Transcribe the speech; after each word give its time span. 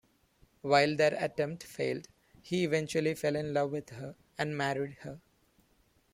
While 0.63 0.95
that 0.95 1.21
attempt 1.21 1.61
failed, 1.61 2.07
he 2.41 2.63
eventually 2.63 3.13
fell 3.13 3.35
in 3.35 3.53
love 3.53 3.69
with 3.71 3.89
her 3.91 4.15
and 4.35 4.57
married 4.57 4.97
her. 5.01 5.21